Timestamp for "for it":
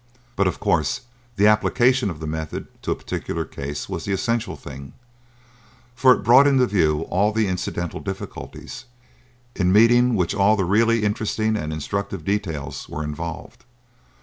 5.93-6.23